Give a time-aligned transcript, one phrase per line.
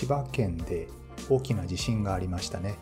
[0.00, 0.88] 千葉県で
[1.28, 2.76] 大きな地震がありましたね。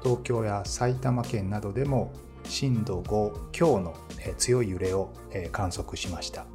[0.00, 2.12] 東京や埼玉県などでも
[2.44, 3.96] 震度5強の
[4.38, 5.10] 強い揺れを
[5.50, 6.46] 観測しました。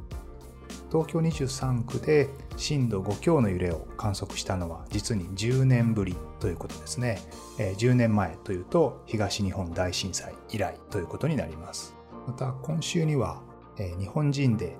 [0.90, 7.20] 東京23区で震度5強の揺れを観測したのは実に10年ぶりということですね。
[7.58, 11.94] 10年前というと東日本大震災以来ということになります。
[12.26, 13.42] また今週には
[13.76, 14.78] 日本人で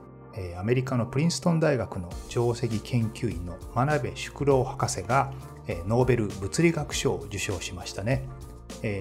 [0.58, 5.32] アメリカのプリンストン大学の上席研究員の真鍋淑郎博士が
[5.86, 8.26] ノーベル物理学賞を受賞しましたね。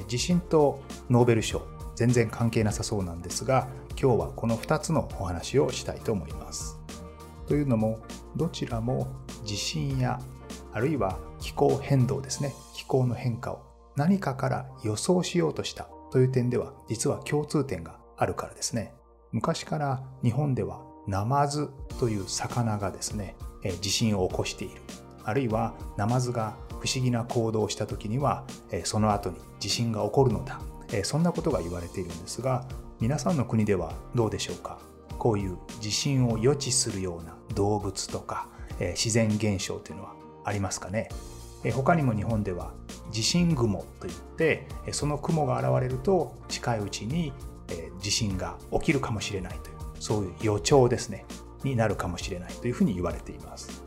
[0.07, 1.61] 地震とノーベル賞
[1.95, 3.67] 全然関係なさそうなんですが
[3.99, 6.79] 今日はこの2つのお話をしたいと思います。
[7.47, 7.99] というのも
[8.35, 9.07] どちらも
[9.45, 10.19] 地震や
[10.73, 12.53] あるいは気候変動ですね。
[12.73, 13.61] 気候の変化を
[13.95, 18.93] 何かから予想しようとしたという点では実は共通点があるからですね。
[19.31, 23.35] 昔から日本ではナマズという魚がですね
[23.81, 24.81] 地震を起こしている。
[25.23, 28.43] あるいはナマズが不思議な行動をした時には
[28.83, 30.59] その後に地震が起こるのだ。
[31.03, 32.65] そんなことが言われているんですが
[32.99, 34.77] 皆さんの国ではどうでしょうか？
[35.17, 38.47] こういう地震を予知するような動物とか
[38.79, 40.13] 自然現象というのは
[40.43, 41.09] ありますかね？
[41.73, 42.73] 他にも日本では
[43.11, 47.31] 地震雲といってその雲が現れると近いうちに
[47.99, 49.80] 地震が起きるかもしれないという。
[50.01, 51.25] そういう予兆ですね。
[51.63, 53.83] になるかもしれないというふうに言われています。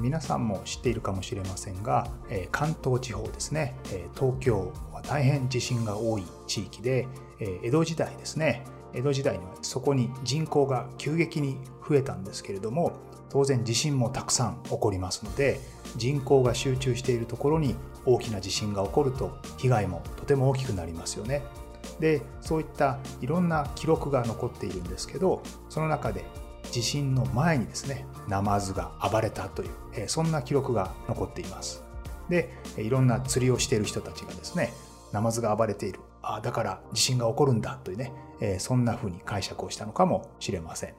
[0.00, 2.08] 皆さんも知っているかもしれませんが
[2.50, 3.76] 関東地方ですね。
[4.14, 7.06] 東京は大変地震が多い地域で
[7.62, 8.64] 江戸時代ですね。
[8.94, 12.92] 江戸時代にはそこに人口が急激に増えたんですけれども
[13.28, 15.60] 当然地震もたくさん起こりますので
[15.96, 17.74] 人口が集中しているところに
[18.06, 21.42] 大きな地震が起こると被害もとても大きくなりますよね。
[22.00, 26.24] でそういったいろんな記録が残っているんですけどその中で
[26.70, 31.84] 地震の前にですねナマズが暴れたという、えそんな記録が残っています。
[32.28, 34.72] でいろんな釣りをしている人たちがですね
[35.12, 36.00] ナマズが暴れている。
[36.22, 40.94] あだから地震が起こるんだというね、えそんな風に解釈をしたのかもしれません。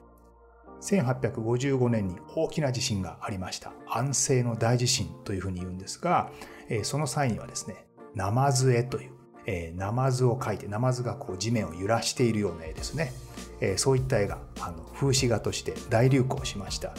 [0.80, 3.72] 1855年に大きな地震がありました。
[3.88, 6.30] 安政の大地震というふうに言うんですが、
[6.70, 7.84] えその際にはですね
[8.14, 9.10] ナマズ絵という
[9.50, 13.14] えー、ナマズを描いてナマズがこう地面を揺らしているような絵ですね、
[13.62, 16.92] えー、そういった絵があの風刺画として大流行しました。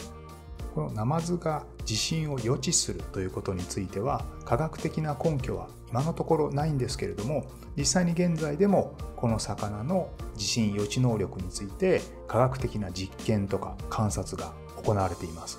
[0.74, 7.44] このナマズが地震を予知するということについては科学的な根拠は今のところないんですけれども
[7.76, 14.52] 実際に現在でもこの魚の地震予知能力について科学的な実験とか観察が
[14.84, 15.58] 行われています。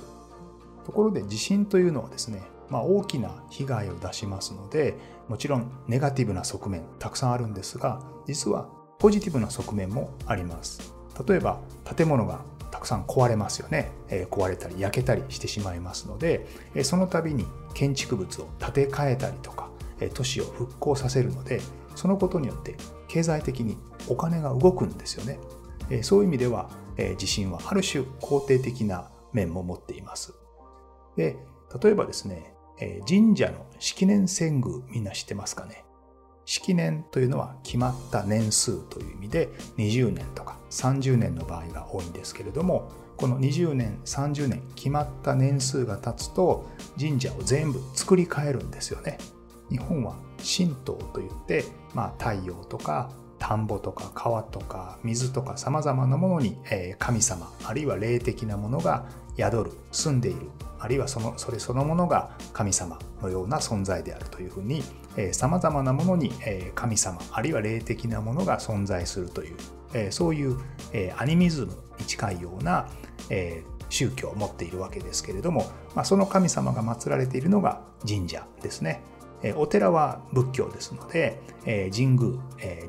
[0.86, 2.42] ところで地震というのはですね
[2.72, 4.96] まあ、大きな被害を出しますので
[5.28, 10.94] もちろんネガティブな側面たくさんあるんですが実はポジティブな側面もあります。
[11.28, 11.60] 例えば
[11.98, 21.60] 建物がたくさん壊れますよね、え、壊れたり焼けたりしてしまいますので、え、その度に建築物を建て替えたりとか、え、都市を復興させるので
[21.96, 22.76] そのことによって
[23.08, 23.78] 経済的に
[24.08, 25.40] お金が動くんですよね、
[25.90, 30.34] えそういう意味では、え地震はある種肯定的な面も持っています。
[31.18, 31.38] で
[31.82, 32.54] 例えばですね
[33.08, 35.86] 神社の式年遷宮みんな知ってますかね？
[36.46, 46.66] 式年というのは決まった年数という意味で20年とか30年の場合が多いんですけれどもこの20年30年決まった年数が経つと
[47.00, 49.18] 神社を全部作り変えるんですよね。
[49.70, 51.64] 日本は神道といって、
[51.94, 53.12] まあ、太陽とか
[53.42, 56.58] 田んぼとか川とか水とかさまざまなものに
[57.00, 59.06] 神様あるいは霊的なものが
[59.36, 60.50] 宿る住んでいる
[60.80, 64.84] あるいはそのそれそのものが神様のような存在であるというふうに
[65.32, 69.56] さまざまなものに、え、神様あるいは霊的なものが存在するという、
[69.94, 70.58] え、そういう、
[70.94, 72.88] え、アニミズムに近いような、
[73.30, 79.04] え、宗教を持っているわけですけれども、ま、その神様が祀られているのが神社ですね。
[79.56, 81.42] お寺は仏教ですので、
[81.94, 82.40] 神宮、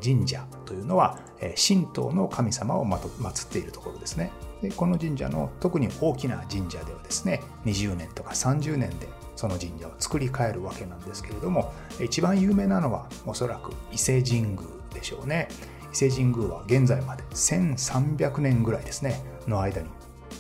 [0.03, 1.19] 神社というのは
[1.57, 4.33] 神道の神様を祀っているところですね。
[4.63, 14.61] でこの神社の特に大きな神社ではですね20年とか30年でその神社を作り変えるわけなんですけれども一番有名なのはおそらく伊勢神宮
[14.95, 15.49] でしょうね
[15.93, 19.89] 伊勢神宮は現在まで1300年ぐらいですねの間に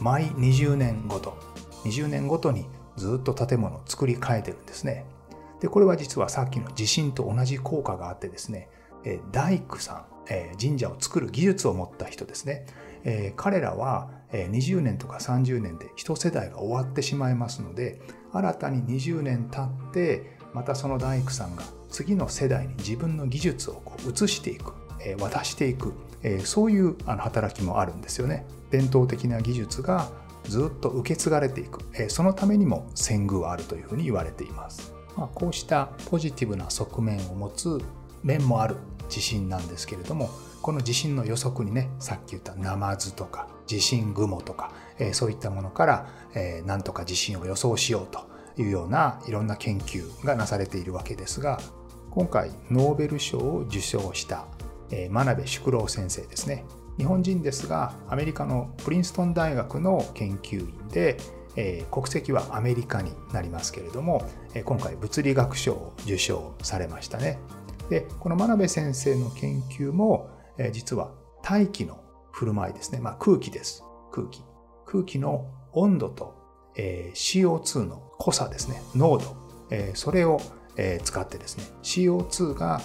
[0.01, 1.37] 毎20年ごと
[1.85, 2.67] 20年ごとに
[2.97, 5.05] ずっと建物を作り変えてるんですね
[5.61, 8.69] でこれは実はさっきの地震と同じ効果があってですね
[9.31, 12.67] 大工さん神社を作る技術を持った人ですね。
[13.37, 18.01] 彼らは20年とか30年で一世代が終わってしまいますので
[18.33, 24.73] 新たに20年経ってまたその大工さんが次の世代に自分の技術をこう移していく
[25.19, 25.93] 渡していく
[26.45, 28.47] そういう働きもあるんですよね。
[28.71, 30.09] 伝統的な技術が
[30.45, 31.81] ずっと受け継がれていく。
[32.09, 37.81] そのためにも遷宮はあるというふうに言われています、まあ、こうしたポジティブな側面を持つ
[38.23, 38.77] 面もある。
[39.13, 40.31] 地震なんですけれども
[40.63, 48.31] この地震の予測にねさっき言ったナマズとか地震雲とか、えー、そういったものから、えー、なんとか地震を予想しようと
[48.61, 51.61] いうようないろんな研究がなされているわけですが
[52.11, 54.47] 今回ノーベル賞を受賞した、
[54.91, 56.65] えー、真鍋淑郎先生ですね。
[56.99, 61.17] 日本人ですがアメリカのプリンストン大学の研究員で、
[61.57, 67.39] えー、国籍はアメリカになりますけれども、えー、今回物理学賞を受賞されましたね。
[67.93, 71.13] でこの真鍋先生の研究も、え、実は
[71.43, 73.01] 大気の振る舞いですね。
[73.01, 73.85] まあ、空気です。
[74.11, 74.43] 空気。
[74.87, 76.35] 空気の温度と、
[76.75, 78.83] え、CO2 の濃さですね。
[78.95, 79.37] 濃度。
[79.69, 80.41] え、それを、
[80.79, 81.65] え、使ってですね。
[81.83, 82.81] CO2 が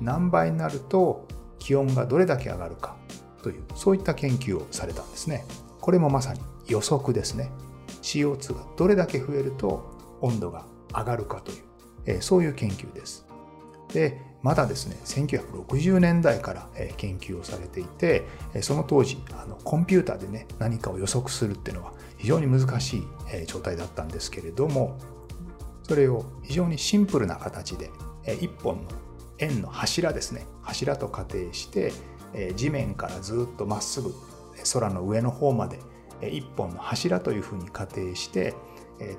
[0.00, 1.26] 何倍になると
[1.58, 2.94] 気温がどれだけ上がるか
[3.42, 5.44] という、そういった研究をされたんですね。
[5.80, 7.50] これもまさに予測ですね。
[8.00, 11.64] CO2 がどれだけ増えると温度が上がるかという、
[12.06, 13.26] え、そういう研究です。
[13.92, 18.24] で、まだですね、1960年代から研究をされていて、
[18.60, 23.06] その当時、あのコンピューターでね、何かを予測するっていうのは非常に難しい
[23.46, 24.98] 状態だったんですけれども、
[25.84, 27.90] それを非常にシンプルな形で、
[28.40, 28.82] 一本の
[29.38, 31.92] 円の柱ですね、柱と仮定して、
[32.56, 34.12] 地面からずっとまっすぐ
[34.72, 35.78] 空の上の方まで
[36.30, 38.54] 一本の柱というふうに仮定して、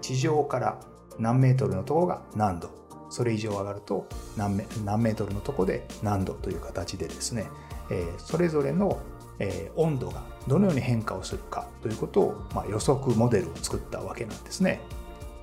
[0.02, 0.80] 地上から
[1.20, 2.70] 何メートルのところが何度
[3.14, 7.48] それ以上上がると何メ何メートルのとこで何度という形でですね、
[7.92, 9.00] えー、それぞれの、
[9.38, 14.82] えー、温度がどのように変化をするかということを、まあ、予測モデルを作ったわけなんですね。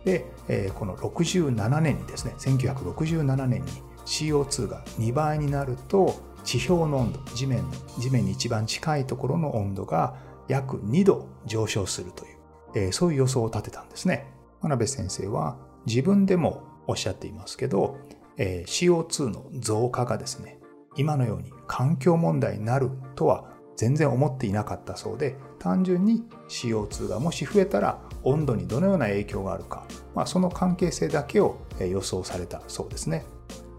[0.04, 3.68] で、えー、この67年にですね1967年に
[4.04, 7.64] CO2 が2倍になると地表の温度地面
[8.00, 10.16] 地面に一番近いところの温度が
[10.48, 12.36] 約2度上昇するという、
[12.74, 14.26] えー、そういう予想を立てたんですね。
[14.60, 15.56] 真鍋先生は
[15.86, 17.98] 自分でもおっしゃっていますけど、
[18.36, 20.58] えー、CO2 の増加がですね、
[20.96, 23.44] 今のように環境問題になるとは
[23.76, 29.84] 全然思っていなかったそうで、単純に CO2 がもし増えたら温度にどのような影響があるか、
[30.14, 33.24] まあ、その関係性だけを予想されたそうですね。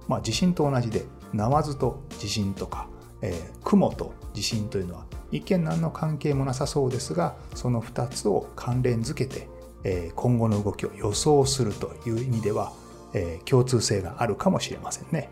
[0.07, 2.88] まあ、地震と同じで、ナマズと地震とか、
[3.21, 9.48] えー、雲と地震というのは一見何の関係もなさそうですが、その2つを関連づけて、
[9.83, 12.74] えー、今後の動きを予想するという意味では、
[13.13, 15.30] えー、共通性があるかもしれませんね。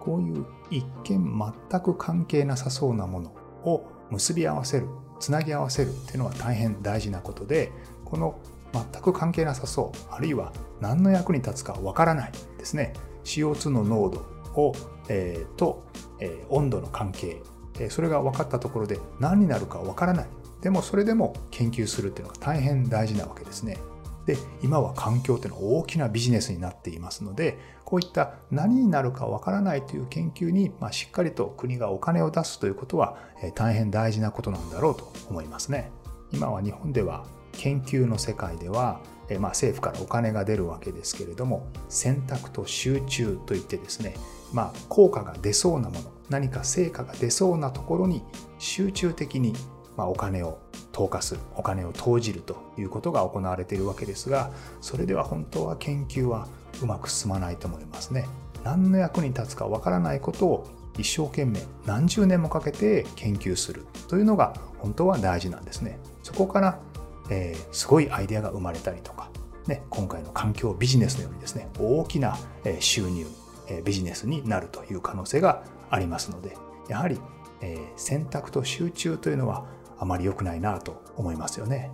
[0.00, 3.30] こういう一見全く関係なさそうなもの
[3.64, 7.72] を結び合わせる、つなぎ合わせるっていうのは大変大事なことで、
[8.04, 8.38] この
[8.72, 12.92] 全く関係なさそう、あるいは何の役に立つかわからないですね。
[13.24, 14.74] CO2 の濃度を、
[15.08, 15.84] えー、と、
[16.20, 17.40] えー、温度の関係、
[17.78, 20.26] え、それが分かったところで何になるかわからない。
[20.60, 23.78] でもそれでも研究するっていうのが大変大事なわけですね。
[24.26, 35.90] で今は環境というのは大きなビジネスになっていますのでこういった何になるかわからないという研究に、まあ、しっかりと国がお金を出すということは、え大変大事なことなんだろうと思いますね。
[36.32, 44.16] 今は日本では研究の世界では、えまあ、政府からお金が出るわけですけれども選択と集中といってですね、
[44.52, 48.22] まあ、効果が出そうなもの何か成果が出そうなところに
[48.58, 49.54] 集中的に
[49.96, 50.58] まあ、お金を
[50.92, 56.48] 投下するお金を投じるということが行われているわけですがそれでは本当は研究は
[56.82, 58.26] うまく進まないと思いますね。
[58.64, 60.66] 何の役に立つかわからないことを
[60.98, 65.98] 一生懸命何十年もかけて研究するというのが本当は大事なんですね。
[66.22, 66.78] そこから、
[67.30, 69.30] えー、すごいアイデアが生まれたりとか、
[69.66, 72.38] ね、今回の環境ビジネスのようにですね大きな
[72.80, 73.26] 収入
[73.84, 76.56] ビジネスになるという可能性がありますので
[76.88, 77.18] やはり
[77.96, 79.64] 選択と集中というのは
[79.98, 81.90] あまり良くないなと思いますよね。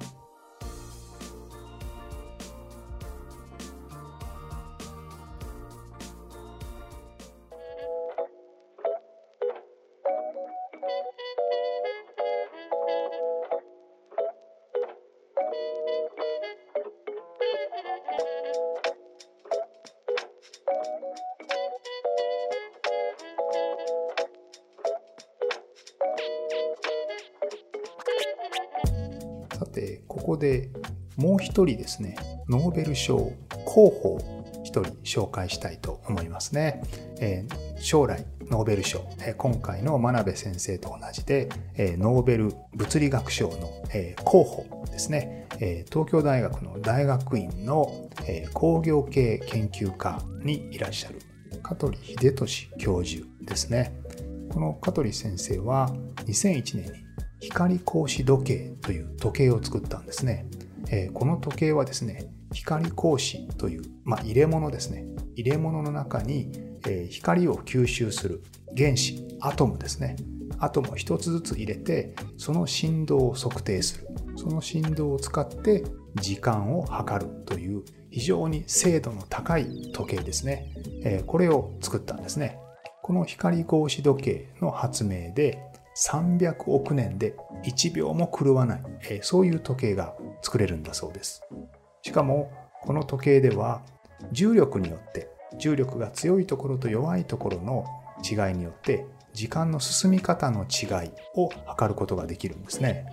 [30.09, 30.71] ここで
[31.17, 32.17] もう一人ですね、
[32.49, 33.33] ノーベル賞
[33.65, 36.83] 候補を一人紹介したいと思いますね。
[37.21, 51.21] えー、将来ノーベル賞、えー、今回の真鍋先生と同じで、えー、ノーベル物理学賞の、えー、候補ですね、えー、東京大学の大学院の、えー、工業系研究科にいらっしゃる
[51.63, 53.93] 香取秀俊教授ですね。
[54.51, 55.89] この香取先生は
[56.27, 57.10] 2001年に
[57.41, 60.47] 光格子時計という時計を作ったんですね。
[60.91, 65.07] えー、この時計はですね、光格子という、まあ、入れ物ですね。
[65.37, 66.51] 入れ物の中に、
[66.87, 68.43] えー、光を吸収する
[68.77, 70.17] 原子、アトムですね。
[70.59, 74.09] アトムを一つずつ入れて、その振動を測定する。
[74.37, 75.85] その振動を使って
[76.17, 80.73] 時間を測るという非常に精度の高い時計ですね。
[81.03, 82.59] えー、これを作ったんですね。
[83.03, 91.43] この光格子時計の発明で300億年で1秒も狂わない、えそういう時計が作れるんだそうです。
[92.03, 92.51] しかも
[92.83, 93.83] この時計では
[94.33, 95.29] 重力によって
[95.59, 97.85] 重力が強いところと弱いところの
[98.23, 103.07] 違いによって時間の進み方の違いを測ることができるんですね。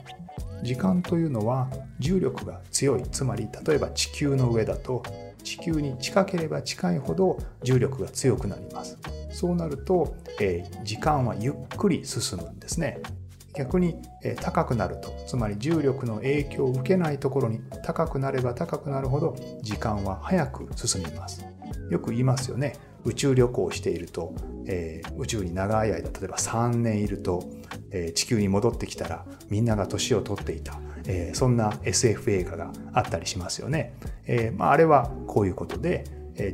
[0.63, 1.69] 時間というのは
[1.99, 5.03] 重力が強いつまり例えば地球の上だと
[5.43, 8.97] 地球に近ければ近いほど重力が強くなります
[9.29, 12.99] そうなると、えー、時間はゆっくり進むんですね。
[13.57, 21.43] 逆に、えー、高くなるとつまり重力の影響を受けないところに高くなれば高くなるほど時間は早く進みます。
[21.89, 22.75] よく言いますよね。
[23.03, 24.33] 宇宙旅行をしていると、
[24.65, 27.43] えー、宇宙に長い間例えば3年いると、
[27.91, 33.93] えー、地球に戻ってきたらみんなが年を取っていた、えー、そんな SF 映画があったりしますよね。
[34.25, 36.03] えまあ、あれはこういうことで、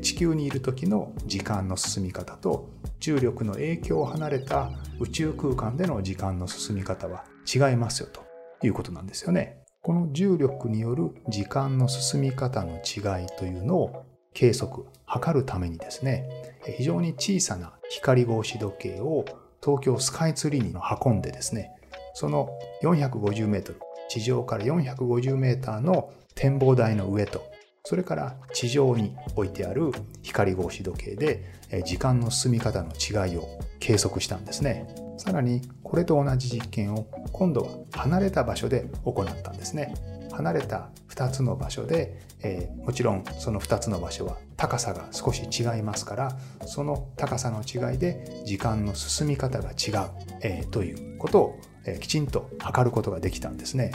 [0.02, 8.24] 地球にいる時の時間の進み方と重力の影響を離れた宇宙空間での時間の進み方は違いますよと
[8.66, 9.62] いうことなんですよね。
[9.82, 16.30] この重力による時間の進み方の違いというのを計測、測るためにですね、
[16.78, 19.26] 非常に小さな光格子時計を
[19.62, 20.74] 東京スカイツリーに
[21.06, 21.72] 運んでですね、
[22.14, 22.50] その
[22.84, 27.44] 450メートル、地上から450メーターの展望台の上と、
[27.86, 31.44] それから地上に置いてある光格子時計で
[31.86, 33.48] 時間の進み方の違いを
[33.80, 34.88] 計測したんですね。
[35.18, 39.94] さらにこれと同じ実験を今度は離れた場所で行ったんですね。
[40.32, 46.32] 離れた2つの場所で、えー、もちろんその2つの場所は高さが少し違いますから
[46.66, 50.10] その高さの違いで時間の進み方が違う、
[50.42, 53.92] えー、ということを、えー、きちんと測ることができたんですね。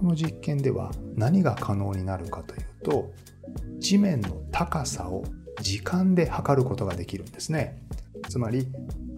[0.00, 3.12] この実験では何が可能になるかというと
[3.78, 5.24] 地面の高さを
[5.60, 7.82] 時間で測ることができるんですね。
[8.30, 8.66] つまり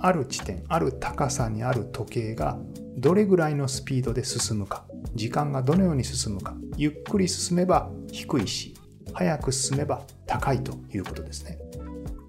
[0.00, 2.58] ある地点ある高さにある時計が
[2.96, 4.84] どれぐらいのスピードで進むか
[5.14, 8.74] 時間がどのように進むかゆっくり進めば低いし
[9.12, 11.58] 早く進めば高いということですね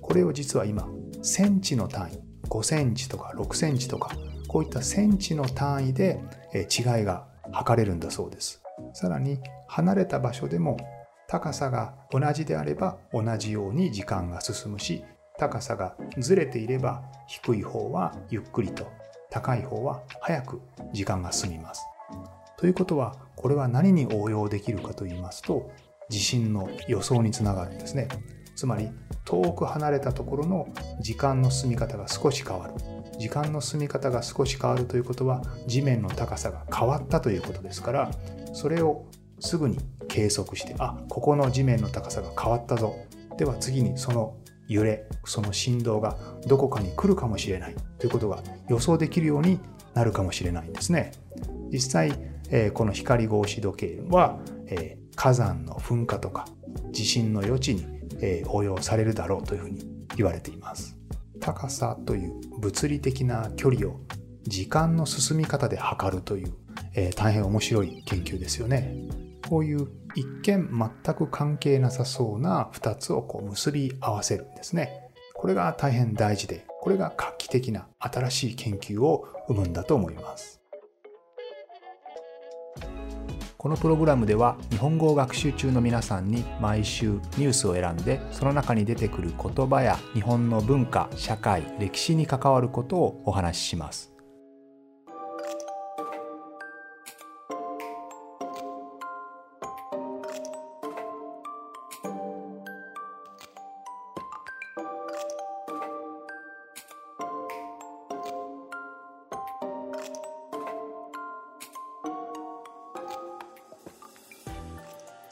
[0.02, 0.88] これを実は今
[1.24, 2.20] センチの単位
[2.50, 4.12] 5センチとか6センチとか
[4.48, 6.22] こういったセンチの単位で
[6.54, 8.62] 違いが測れるんだそうです。
[8.94, 10.78] さらに離れた場所でも
[11.28, 15.04] 高さが同じであれば同じように時間が進むし
[15.38, 18.92] 高さがずれていれば低い方はゆっくりと
[19.30, 20.62] 高い方は早く
[20.94, 21.84] 時間が進みます。
[22.58, 25.72] ということはこれは何に応用できるかと言いますと
[26.10, 28.08] 地震の予想につながるんですね。
[28.56, 28.92] つまり
[29.26, 30.68] 遠く離れたところの
[31.02, 32.74] 時間の進み方が少し変わる。
[33.18, 38.12] 時間の進み方が少し変わるということは地面の高さが変わったということですから
[38.54, 39.06] それを
[39.40, 42.96] すぐに計測してあここの地面の高さが変わったぞ
[43.38, 44.36] では次にその
[44.68, 46.18] 揺れその振動が
[46.48, 49.60] どこかに来るかもしれないということが予想できるように
[49.94, 51.12] なるかもしれないんですね
[51.72, 52.12] 実際
[52.74, 54.38] この光格子時計は、
[55.16, 56.46] 火山の噴火とか
[56.92, 57.86] 地震の余地に、
[58.48, 59.84] 応用されるだろうというふうに
[60.16, 60.96] 言われています。
[61.44, 64.00] 高さという物理的な距離を
[64.44, 66.54] 時間の進み方で測るという、
[66.96, 68.96] えー、大変面白い研究ですよね。
[69.50, 70.70] こういう一見
[71.04, 75.12] 全く関係なさそうな2つをこう結び合わせるんですね。
[75.34, 80.63] これが大変大事で、これが画期的な新しい研究を生むんだと思います。
[83.64, 94.13] このプログラムでは日本語を学習中の皆さんに毎週ニュースを選んでその中に出てくる言葉や日本の文化社会歴史に関わることをお話しします。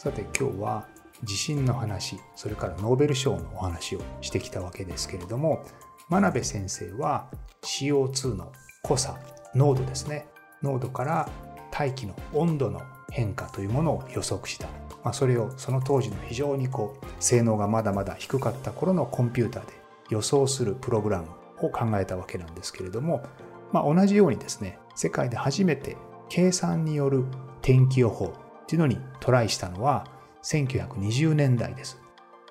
[0.04, 0.88] さて今日は
[1.24, 5.64] 地震の話それからノーベル賞のお話をしてきたわけですけれども
[6.10, 7.28] 真鍋先生は
[7.62, 9.20] CO2 の濃さ
[9.54, 10.26] 濃度ですね。
[10.64, 11.30] 濃度から
[11.70, 12.82] 大気の温度の
[13.12, 14.70] 変化というものを予測した、
[15.04, 19.74] まあ、それをその当時の非常にこう性能がまだまだ低かった頃のコンピューターで
[20.10, 21.28] 予想するプログラム
[21.60, 23.22] を考えたわけなんですけれども、
[23.72, 25.96] まあ、同じようにですね世界で初めて
[26.28, 27.24] 計算による
[27.62, 28.34] 天気予報
[28.72, 30.08] っていうのにトライしたのは
[30.44, 32.00] 1920年代です。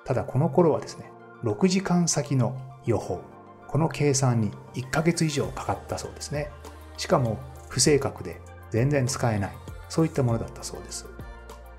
[0.05, 1.11] ただこの頃はですね
[1.43, 3.21] 6時間先の予報。
[3.67, 6.51] この計算に1ヶ月以上かかったそうですね。
[6.97, 9.51] しかも不正確で全然使えない。
[9.89, 11.07] そういったものだったそうです。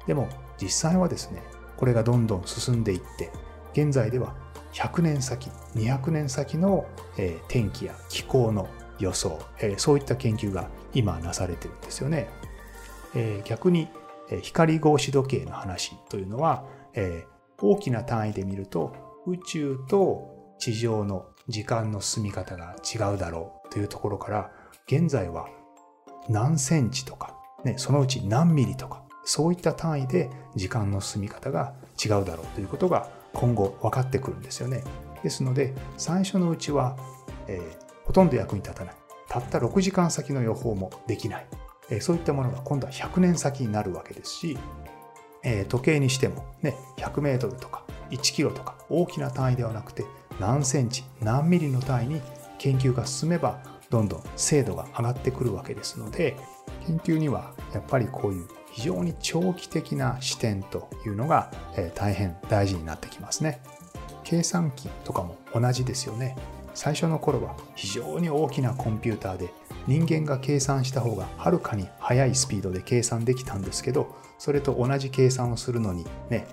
[0.09, 0.29] でも
[0.61, 1.45] 実際はですね
[1.77, 3.31] これがどんどん進んでいって
[3.75, 4.35] 現在では
[4.73, 6.85] 100年先200年先の、
[7.17, 8.69] えー、天気や気候の
[8.99, 12.29] 予想、えー、そういった研究が今なされてるんですよね、
[13.15, 13.89] えー、逆に、
[14.43, 17.27] 光格子時計の話というのは、え
[17.61, 18.93] 大きな単位で見ると
[19.27, 24.51] 宇宙と地上の時間の進み方が違うだろうというところから
[24.87, 25.49] 現在は
[26.29, 31.75] 何センチとか、ね、そのうち何ミリとかそういった単位で時間の進み方が
[32.05, 34.83] 違うだろうということが今後分かってくるんですよね。
[35.23, 36.97] ですので最初のうちは、
[37.47, 38.95] えー、ほとんど役に立たない
[39.29, 41.47] たった6時間先の予報もできない、
[41.93, 44.59] え、そういったものが今度は100年先になるわけですし、
[45.45, 50.05] え、時計にしても、ね、100メートルとか1キロとか大きな単位ではなくて
[50.41, 52.21] 何センチ何ミリの単位に
[52.59, 56.37] 研究が進めばどんどん精度が上がってくるわけですので
[56.87, 61.53] 研究にはやっぱりこういう非常に長期的な視点というのが
[61.95, 63.61] 大変大事になってきますね。
[64.25, 66.37] 計算機とかも同じですよね。
[66.75, 69.53] 最初の頃は非常に大きなコンピューターで
[69.87, 76.47] 人間が計算した方がはるかに速いスピードで計算できたんですけどそれと同じ計算をするのにね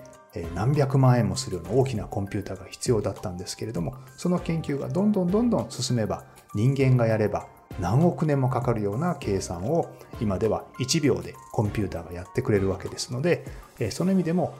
[0.53, 7.47] 何百万円もするような大きなコンピューターが必要だったんですけれどもその研究がどんどんどんどん進めば人間がやれば
[7.79, 13.45] 何億年もかかるような計算を今では1秒でコンピューターがやってくれるわけですので
[13.91, 14.53] その意味でも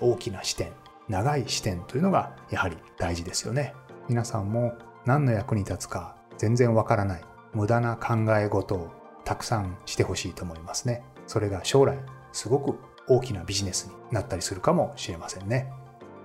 [0.00, 0.72] 大きな視点
[1.08, 3.74] 長い視点というのがやはり大事ですよね。
[4.08, 4.74] 皆さんも
[5.06, 8.90] 何の役に立つか全然わからない無駄な考え事を
[9.24, 11.02] たくさんしてほしいと思いますね。
[11.26, 11.98] それが将来
[12.32, 15.72] すごく大きなビジネスになったりするかもしれませんね。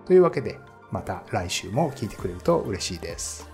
[0.06, 0.60] というわけで
[0.92, 3.51] また来週も聞いてくれると嬉しいです。